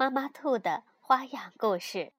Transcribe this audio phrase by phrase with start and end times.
[0.00, 2.14] 妈妈兔的花样故事，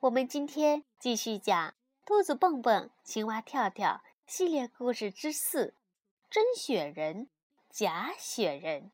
[0.00, 1.68] 我们今天继续讲
[2.04, 5.74] 《兔子蹦蹦、青蛙跳跳》系列故事之四：
[6.28, 7.28] 真雪人、
[7.70, 8.90] 假雪人，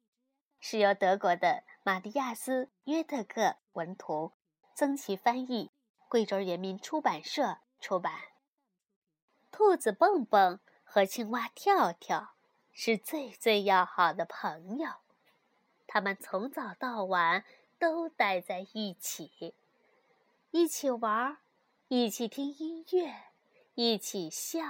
[0.60, 4.32] 是由德国的马蒂亚斯·约特克文图，
[4.74, 5.70] 曾琦翻译，
[6.10, 8.12] 贵州人民出版社出版。
[9.50, 12.34] 兔子蹦蹦和青蛙跳跳
[12.72, 14.96] 是最最要好的朋友，
[15.86, 17.46] 他们从早到晚。
[17.82, 19.56] 都待在一起，
[20.52, 21.38] 一起玩，
[21.88, 23.12] 一起听音乐，
[23.74, 24.62] 一起笑，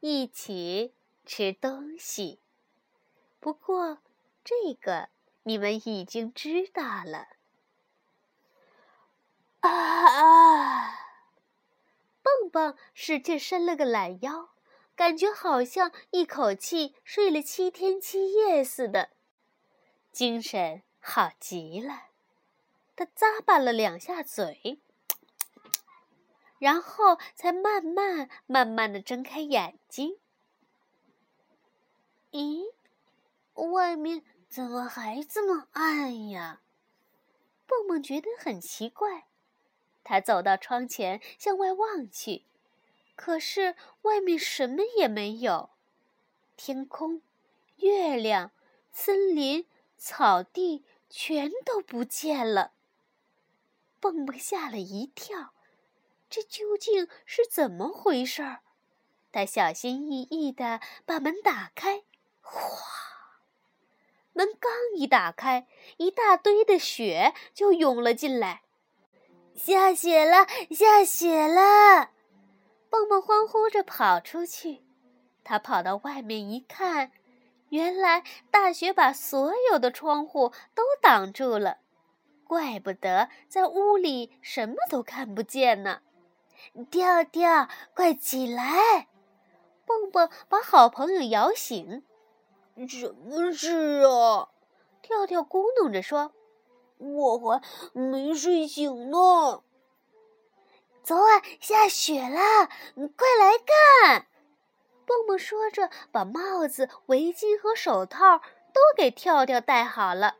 [0.00, 0.94] 一起
[1.26, 2.40] 吃东西。
[3.40, 3.98] 不过，
[4.42, 5.10] 这个
[5.42, 7.28] 你们已经知道了。
[9.60, 10.94] 啊！
[12.22, 14.48] 蹦蹦使劲伸了个懒腰，
[14.96, 19.10] 感觉好像一口气睡了七天七夜似的，
[20.10, 22.06] 精神好极了。
[23.00, 24.78] 他咂巴了两下嘴，
[26.58, 30.18] 然后才慢慢慢慢的睁开眼睛。
[32.30, 32.74] 咦，
[33.54, 36.60] 外面怎么还这么暗呀？
[37.66, 39.24] 蹦蹦觉得很奇怪。
[40.04, 42.44] 他走到窗前，向外望去，
[43.16, 45.70] 可是外面什么也没有，
[46.54, 47.22] 天空、
[47.76, 48.50] 月亮、
[48.92, 52.72] 森林、草地全都不见了。
[54.00, 55.52] 蹦蹦吓了一跳，
[56.28, 58.60] 这究竟是怎么回事儿？
[59.30, 62.02] 他小心翼翼地把门打开，
[62.40, 62.58] 哗！
[64.32, 65.66] 门刚一打开，
[65.98, 68.62] 一大堆的雪就涌了进来。
[69.54, 72.10] 下雪了，下雪了！
[72.88, 74.82] 蹦蹦欢呼着跑出去。
[75.44, 77.12] 他跑到外面一看，
[77.68, 81.78] 原来大雪把所有的窗户都挡住了。
[82.50, 86.00] 怪不得在屋里什么都看不见呢！
[86.90, 89.06] 跳跳，快起来！
[89.86, 92.02] 蹦蹦把好朋友摇醒。
[92.88, 94.48] 什么事啊？
[95.00, 96.32] 跳跳咕哝着说
[96.98, 97.62] ：“我还
[97.92, 99.62] 没睡醒呢。”
[101.04, 102.66] 昨晚下雪了，
[103.16, 104.26] 快来看！
[105.06, 110.34] 蹦蹦说着，把帽子、围巾和手套都给跳跳戴好了。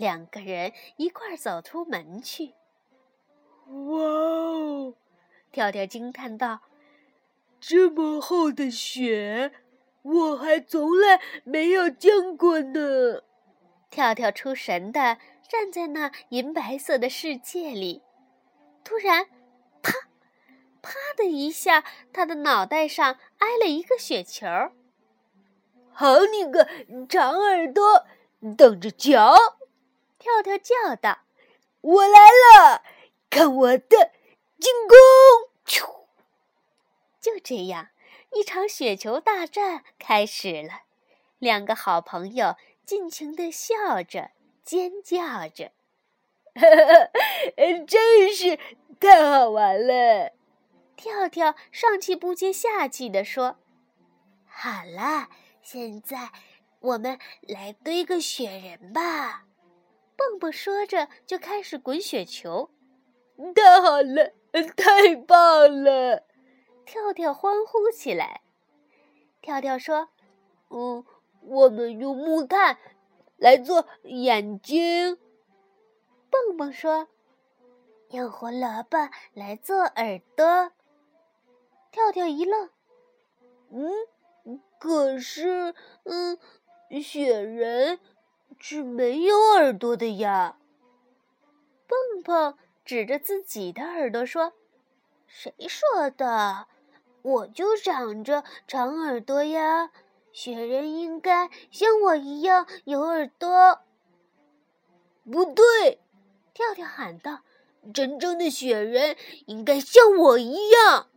[0.00, 2.54] 两个人一块儿走出门去。
[3.66, 4.94] 哇哦！
[5.52, 6.60] 跳跳惊叹道
[7.60, 9.52] ：“这么厚的雪，
[10.00, 13.22] 我还从来没有见过呢！”
[13.90, 18.02] 跳跳出神的站在那银白色的世界里，
[18.82, 19.26] 突然，
[19.82, 19.92] 啪！
[20.80, 24.46] 啪的一下，他的脑袋上挨了一个雪球。
[25.92, 26.66] 好你个
[27.06, 28.06] 长耳朵，
[28.56, 29.36] 等着瞧！
[30.20, 31.20] 跳跳叫道
[31.80, 32.82] ：“我来了，
[33.30, 34.12] 看我的
[34.60, 34.96] 进攻！”
[35.66, 36.04] 咻！
[37.20, 37.88] 就这样，
[38.32, 40.82] 一场雪球大战开始了。
[41.38, 44.32] 两个好朋友尽情的笑着、
[44.62, 45.72] 尖叫着，
[47.88, 48.58] 真是
[49.00, 50.32] 太好玩了！
[50.96, 53.56] 跳跳上气不接下气地说
[54.46, 55.30] ：“好了，
[55.62, 56.30] 现在
[56.80, 59.46] 我们来堆个雪人吧。”
[60.20, 62.68] 蹦蹦说着，就开始滚雪球。
[63.54, 64.32] 太好了，
[64.76, 66.26] 太棒了！
[66.84, 68.42] 跳跳欢呼起来。
[69.40, 70.10] 跳跳说
[70.68, 71.02] ：“嗯，
[71.40, 72.76] 我们用木炭
[73.38, 75.16] 来做眼睛。”
[76.28, 77.08] 蹦蹦说
[78.12, 80.72] ：“用胡萝卜来做耳朵。”
[81.90, 82.68] 跳跳一愣
[83.72, 85.74] ：“嗯，可是，
[86.04, 86.38] 嗯，
[87.02, 87.98] 雪人。”
[88.62, 90.58] 是没有耳朵的呀！
[91.88, 94.52] 蹦蹦指着自己的耳朵说
[95.26, 96.68] ：“谁说的？
[97.22, 99.90] 我就长着长耳朵呀！
[100.32, 103.80] 雪人应该像我一样有耳朵。”
[105.24, 105.98] 不对，
[106.52, 107.40] 跳跳喊道
[107.92, 109.16] ：“真正的雪人
[109.46, 111.08] 应该像我一样。”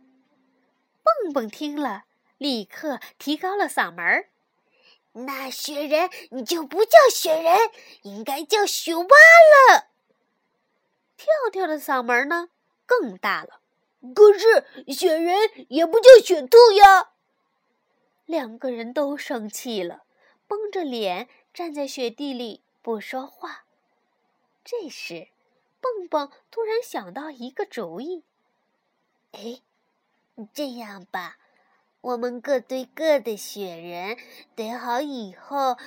[1.22, 2.04] 蹦蹦听了，
[2.38, 4.30] 立刻提高了嗓门儿。
[5.14, 7.70] 那雪人你就不叫雪人，
[8.02, 9.88] 应该叫雪蛙了。
[11.16, 12.50] 跳跳的嗓门呢
[12.84, 13.60] 更大了。
[14.14, 17.12] 可是雪人也不叫雪兔呀！
[18.26, 20.04] 两个人都生气了，
[20.46, 23.64] 绷着脸站在雪地里不说话。
[24.64, 25.28] 这时，
[25.80, 28.24] 蹦蹦突然想到一个主意
[29.32, 29.62] ：“哎，
[30.52, 31.38] 这样吧，
[32.04, 34.18] 我们各堆各的雪人，
[34.54, 35.78] 堆好以后，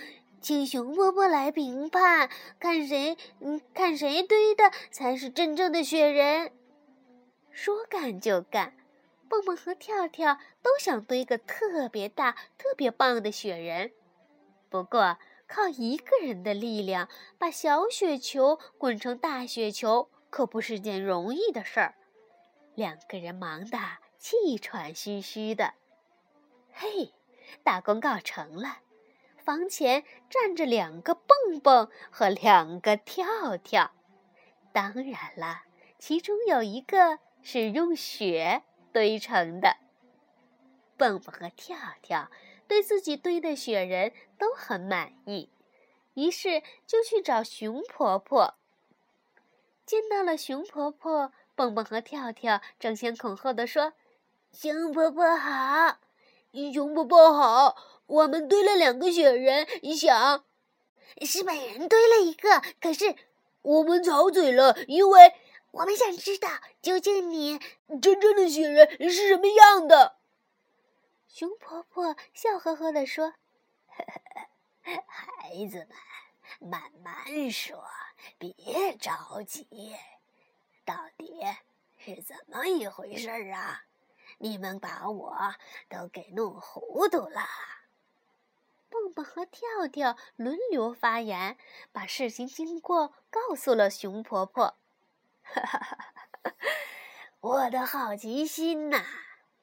[0.41, 6.51] 请熊伯伯来评判，看谁嗯，看谁堆的才是真正的雪人。”
[7.53, 8.73] 说干就干，
[9.29, 13.91] 蹦蹦和跳跳都想堆个特别大、特别棒的雪人。
[14.69, 21.93] 不过，靠一个人的力量把小雪球滚成大雪球，可不是件容易的事儿。
[22.73, 23.77] 两个人忙得
[24.17, 25.75] 气喘吁吁的。
[26.79, 27.11] 嘿，
[27.63, 28.79] 大功告成了！
[29.37, 33.91] 房前站着两个蹦蹦和两个跳跳。
[34.71, 35.63] 当然了，
[35.97, 37.19] 其中有一个。
[37.43, 39.77] 是用雪堆成的。
[40.97, 42.29] 蹦蹦和跳跳
[42.67, 45.49] 对自己堆的雪人都很满意，
[46.15, 48.55] 于是就去找熊婆婆。
[49.85, 53.93] 见到了熊婆婆，蹦蹦和跳跳争先恐后的说
[54.51, 55.99] ：“熊婆婆好，
[56.73, 60.43] 熊婆婆好，我们堆了两个雪人，想
[61.21, 63.15] 是本人堆了一个，可是
[63.61, 65.33] 我们吵嘴了，因为。”
[65.71, 66.49] 我们想知道，
[66.81, 67.59] 究竟你
[68.01, 70.15] 真正的雪人是什么样的？
[71.27, 73.33] 熊婆婆笑呵呵地说
[74.81, 75.89] ：“孩子们，
[76.71, 77.83] 慢慢说，
[78.39, 79.67] 别着急。
[80.83, 81.41] 到底
[81.97, 83.83] 是怎么一回事啊？
[84.37, 85.35] 你们把我
[85.89, 87.41] 都给弄糊涂了。”
[88.89, 91.57] 蹦蹦和跳跳轮流发言，
[91.91, 94.77] 把事情经过告诉了熊婆婆。
[95.43, 96.53] 哈哈哈！
[97.41, 99.03] 我的好奇心呐，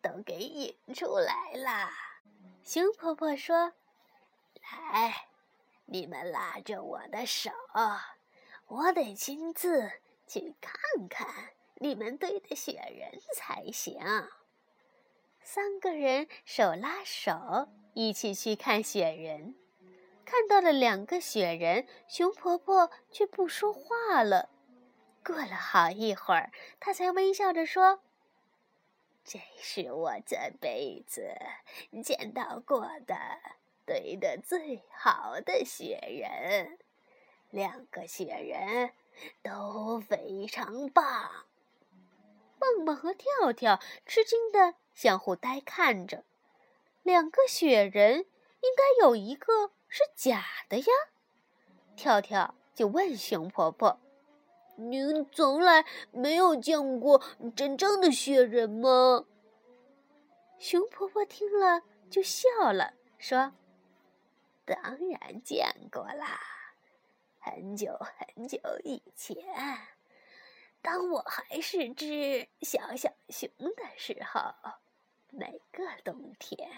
[0.03, 1.91] 都给引出来了。
[2.63, 3.73] 熊婆婆说
[4.93, 5.29] ：“来，
[5.87, 7.51] 你们拉着我的手，
[8.67, 9.91] 我得亲自
[10.27, 10.75] 去看
[11.09, 11.27] 看
[11.77, 13.99] 你们堆的雪人才行。”
[15.47, 19.55] 三个人手拉手，一起去看雪人。
[20.25, 24.49] 看到了两个雪人，熊婆婆却不说话了。
[25.23, 26.51] 过了好一会儿，
[26.81, 28.01] 她才微笑着说
[29.23, 31.37] ：“这是我这辈子
[32.03, 33.15] 见到过的
[33.85, 36.79] 堆的最好的雪人，
[37.51, 38.93] 两个雪人
[39.43, 41.47] 都非常棒。”
[42.59, 46.25] 蹦蹦和跳跳吃惊的相互呆看着，
[47.03, 50.87] 两个雪人应该有一个是假的呀。
[51.97, 54.01] 跳跳就问熊婆婆。
[54.77, 57.23] 您从来没有见过
[57.55, 59.25] 真正的雪人吗？
[60.59, 63.53] 熊婆婆听了就笑了，说
[64.67, 66.41] ：“当然见过啦，
[67.39, 69.37] 很久很久以前，
[70.83, 74.41] 当我还是只小小熊的时候，
[75.37, 76.69] 每个冬天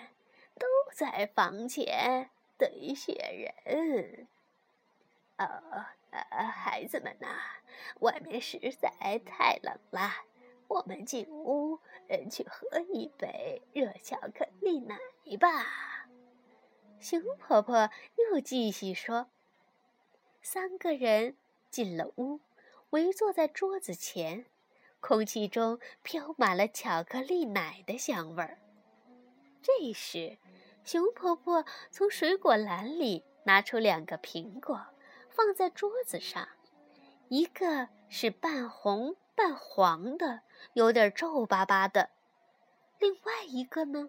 [0.59, 4.29] 都在房前堆雪人。”
[5.39, 5.87] 哦。
[6.31, 7.29] 呃，孩子们呐，
[8.01, 10.11] 外面实在太冷了，
[10.67, 14.97] 我们进屋，嗯，去喝一杯热巧克力奶
[15.39, 16.09] 吧。
[16.99, 19.29] 熊婆婆又继续说
[20.41, 21.37] ：“三个人
[21.71, 22.41] 进了屋，
[22.91, 24.47] 围坐在桌子前，
[25.01, 28.59] 空气中飘满了巧克力奶的香味儿。
[29.63, 30.39] 这时，
[30.85, 34.87] 熊婆婆从水果篮里拿出两个苹果。”
[35.37, 36.49] 放在桌子上，
[37.29, 40.41] 一个是半红半黄的，
[40.73, 42.09] 有点皱巴巴的；
[42.99, 44.09] 另外一个呢，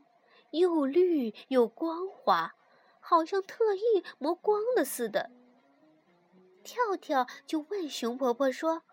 [0.51, 2.55] 又绿又光滑，
[3.01, 5.29] 好像特意磨光了似的。
[6.63, 8.83] 跳跳就问熊婆婆说：“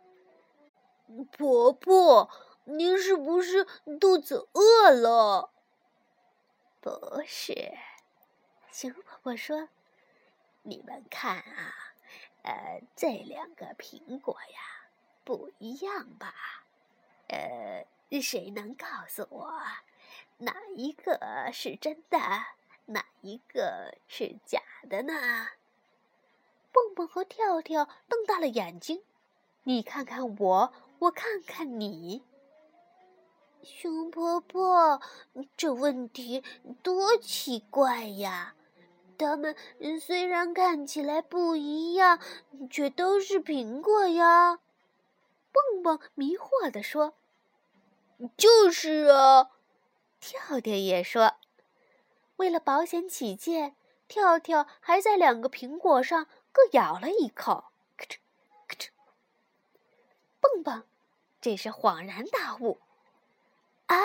[1.33, 2.31] 婆婆，
[2.65, 3.67] 您是不是
[4.01, 5.51] 肚子饿了
[6.81, 7.73] ？”“不是。”
[8.71, 9.69] 熊婆婆说
[10.63, 11.75] ：“你们看啊。”
[12.45, 14.91] 呃，这两个苹果呀，
[15.25, 16.35] 不一样吧？
[17.29, 17.87] 呃，
[18.21, 19.63] 谁能告诉我，
[20.37, 22.19] 哪一个是真的，
[22.85, 25.13] 哪一个是假的呢？
[26.71, 29.03] 蹦蹦和跳跳瞪大了眼睛，
[29.63, 32.23] 你看看我，我看看你。
[33.63, 35.01] 熊婆婆，
[35.57, 36.43] 这问题
[36.83, 38.55] 多奇怪呀！
[39.19, 39.55] 它们
[40.01, 42.19] 虽然看起来不一样，
[42.71, 44.61] 却都是苹果呀。
[45.53, 47.15] 蹦蹦迷惑地说
[48.37, 49.51] ：“就是啊。”
[50.21, 51.35] 跳跳也说
[52.37, 53.77] ：“为了保险起见，
[54.09, 57.65] 跳跳还在两个苹果上各咬了一口。”
[57.97, 58.17] 咔嚓，
[58.67, 58.89] 咔嚓。
[60.41, 60.83] 蹦蹦
[61.45, 62.81] 这时恍然大悟
[63.85, 63.97] ：“啊，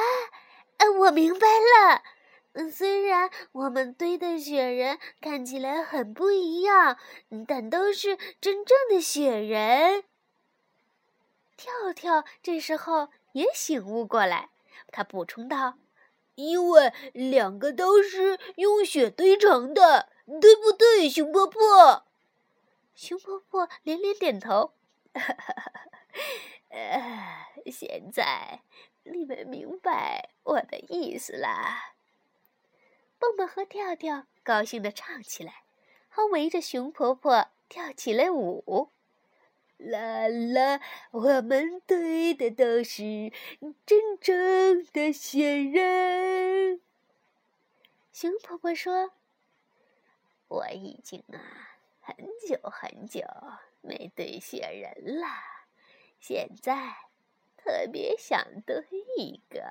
[1.00, 2.03] 我明白了。”
[2.69, 6.98] 虽然我们堆的雪人看起来很不一样，
[7.48, 10.03] 但都是真正的雪人。
[11.55, 14.50] 跳跳这时候也醒悟过来，
[14.91, 15.75] 他补充道
[16.36, 20.10] ：“因为两个都是用雪堆成的，
[20.41, 22.05] 对不对，熊婆婆？”
[22.93, 24.74] 熊婆婆连连点头。
[26.70, 28.62] 呃，现在
[29.04, 31.94] 你们明白我的意思啦。
[33.18, 35.64] 蹦蹦和跳跳高兴地唱起来，
[36.08, 38.90] 还围着熊婆婆跳起了舞。
[39.78, 43.32] 啦啦，我们堆的都是
[43.86, 46.82] 真正的雪人。
[48.12, 49.14] 熊婆婆说
[50.50, 51.40] ：“我已经啊，
[52.02, 53.22] 很久很久
[53.80, 55.28] 没堆雪人了，
[56.20, 56.96] 现在
[57.58, 58.86] 特别想堆
[59.18, 59.64] 一个，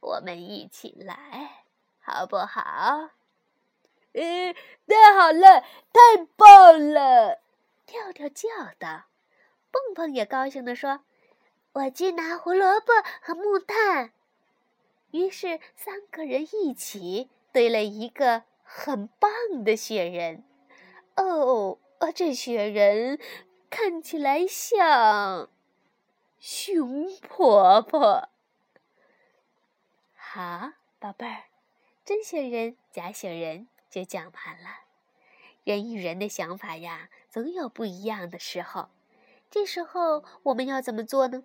[0.00, 1.64] 我们一起来。”
[2.04, 3.10] 好不好？
[4.12, 4.54] 嗯，
[4.88, 5.60] 太好了，
[5.92, 7.40] 太棒了！
[7.86, 9.04] 跳跳叫道。
[9.70, 11.04] 蹦蹦也高兴地说
[11.72, 14.12] ：“我去拿胡萝卜和木炭。”
[15.12, 19.30] 于是三个人一起堆了一个很棒
[19.62, 20.42] 的雪人。
[21.14, 21.78] 哦，
[22.14, 23.20] 这雪人
[23.72, 25.48] 看起来像
[26.38, 28.28] 熊婆婆。
[30.14, 31.44] 好，宝贝儿。
[32.04, 34.80] 真雪人、假雪人就讲完了。
[35.64, 38.90] 人与人的想法呀，总有不一样的时候。
[39.50, 41.44] 这时候我们要怎么做呢？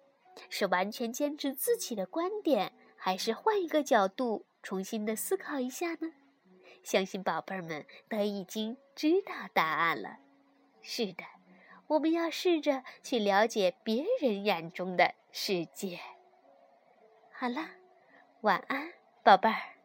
[0.49, 6.11] 是完全坚持自己的观点，还是换一个角度重新的思考一下呢？
[6.83, 10.17] 相信宝贝儿们都已经知道答案了。
[10.81, 11.23] 是的，
[11.87, 15.99] 我们要试着去了解别人眼中的世界。
[17.31, 17.61] 好了，
[18.41, 18.91] 晚安，
[19.23, 19.76] 宝贝儿。